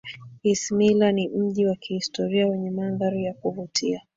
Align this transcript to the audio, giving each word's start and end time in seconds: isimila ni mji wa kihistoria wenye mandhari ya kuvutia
isimila 0.43 1.11
ni 1.11 1.29
mji 1.29 1.65
wa 1.65 1.75
kihistoria 1.75 2.47
wenye 2.47 2.71
mandhari 2.71 3.23
ya 3.25 3.33
kuvutia 3.33 4.01